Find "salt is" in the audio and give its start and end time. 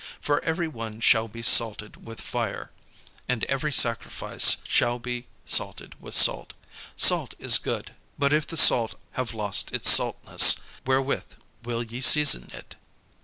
6.95-7.59